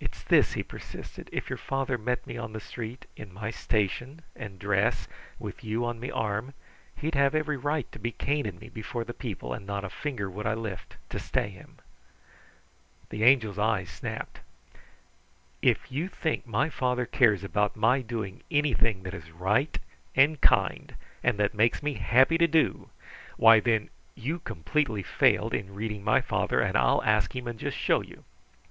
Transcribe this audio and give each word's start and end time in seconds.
"It's 0.00 0.22
this," 0.22 0.54
he 0.54 0.62
persisted. 0.62 1.28
"If 1.30 1.50
your 1.50 1.58
father 1.58 1.98
met 1.98 2.26
me 2.26 2.38
on 2.38 2.54
the 2.54 2.60
street, 2.60 3.04
in 3.14 3.30
my 3.30 3.50
station 3.50 4.22
and 4.34 4.58
dress, 4.58 5.06
with 5.38 5.62
you 5.62 5.84
on 5.84 6.00
me 6.00 6.10
arm, 6.10 6.54
he'd 6.96 7.14
have 7.14 7.34
every 7.34 7.58
right 7.58 7.92
to 7.92 7.98
be 7.98 8.10
caning 8.10 8.58
me 8.58 8.70
before 8.70 9.04
the 9.04 9.12
people, 9.12 9.52
and 9.52 9.66
not 9.66 9.84
a 9.84 9.90
finger 9.90 10.30
would 10.30 10.46
I 10.46 10.54
lift 10.54 10.96
to 11.10 11.18
stay 11.18 11.50
him." 11.50 11.76
The 13.10 13.22
Angel's 13.22 13.58
eyes 13.58 13.90
snapped. 13.90 14.40
"If 15.60 15.92
you 15.92 16.08
think 16.08 16.46
my 16.46 16.70
father 16.70 17.04
cares 17.04 17.44
about 17.44 17.76
my 17.76 18.00
doing 18.00 18.42
anything 18.50 19.02
that 19.02 19.12
is 19.12 19.30
right 19.30 19.78
and 20.16 20.40
kind, 20.40 20.94
and 21.22 21.38
that 21.38 21.52
makes 21.52 21.82
me 21.82 21.92
happy 21.92 22.38
to 22.38 22.46
do 22.46 22.88
why, 23.36 23.60
then 23.60 23.90
you 24.14 24.38
completely 24.38 25.02
failed 25.02 25.52
in 25.52 25.74
reading 25.74 26.02
my 26.02 26.22
father, 26.22 26.62
and 26.62 26.78
I'll 26.78 27.04
ask 27.04 27.36
him 27.36 27.46
and 27.46 27.58
just 27.60 27.76
show 27.76 28.00
you." 28.00 28.24